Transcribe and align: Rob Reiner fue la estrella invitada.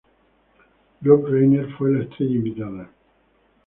Rob 1.03 1.25
Reiner 1.27 1.67
fue 1.77 1.91
la 1.91 2.03
estrella 2.05 2.35
invitada. 2.37 2.89